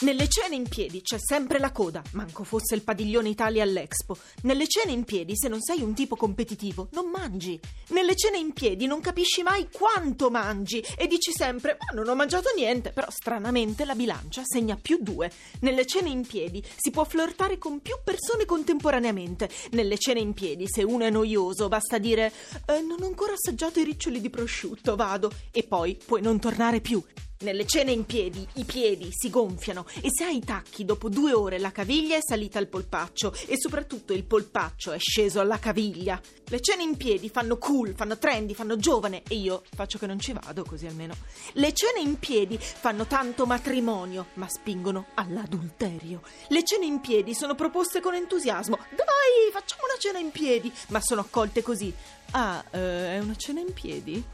[0.00, 4.16] Nelle cene in piedi c'è sempre la coda, manco fosse il padiglione Italia all'Expo.
[4.42, 7.58] Nelle cene in piedi, se non sei un tipo competitivo, non mangi.
[7.88, 12.14] Nelle cene in piedi non capisci mai quanto mangi e dici sempre: Ma non ho
[12.14, 12.92] mangiato niente.
[12.92, 15.32] Però stranamente la bilancia segna più due.
[15.62, 19.50] Nelle cene in piedi si può flirtare con più persone contemporaneamente.
[19.72, 22.32] Nelle cene in piedi, se uno è noioso, basta dire:
[22.66, 25.32] eh, Non ho ancora assaggiato i riccioli di prosciutto, vado.
[25.50, 27.02] E poi puoi non tornare più.
[27.40, 31.32] Nelle cene in piedi i piedi si gonfiano e se hai i tacchi dopo due
[31.32, 36.20] ore la caviglia è salita al polpaccio e soprattutto il polpaccio è sceso alla caviglia.
[36.48, 40.18] Le cene in piedi fanno cool, fanno trendy, fanno giovane e io faccio che non
[40.18, 41.14] ci vado così almeno.
[41.52, 46.22] Le cene in piedi fanno tanto matrimonio ma spingono all'adulterio.
[46.48, 48.78] Le cene in piedi sono proposte con entusiasmo.
[48.90, 51.94] Dai, facciamo una cena in piedi, ma sono accolte così.
[52.32, 54.24] Ah, eh, è una cena in piedi?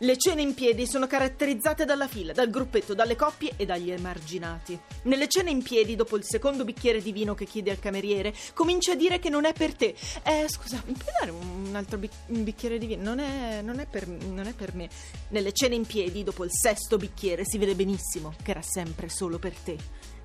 [0.00, 4.78] Le cene in piedi sono caratterizzate dalla fila, dal gruppetto, dalle coppie e dagli emarginati.
[5.04, 8.92] Nelle cene in piedi, dopo il secondo bicchiere di vino che chiede al cameriere, comincia
[8.92, 9.94] a dire che non è per te.
[10.22, 13.04] Eh, scusa, mi puoi dare un altro bic- un bicchiere di vino?
[13.04, 14.90] Non è, non, è per, non è per me.
[15.28, 19.38] Nelle cene in piedi, dopo il sesto bicchiere, si vede benissimo che era sempre solo
[19.38, 19.78] per te.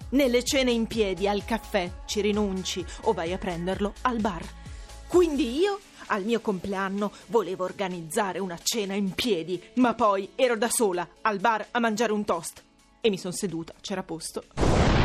[0.10, 4.46] Nelle cene in piedi, al caffè, ci rinunci o vai a prenderlo al bar.
[5.08, 10.70] Quindi io al mio compleanno volevo organizzare una cena in piedi, ma poi ero da
[10.70, 12.64] sola al bar a mangiare un toast
[13.02, 15.01] e mi sono seduta, c'era posto.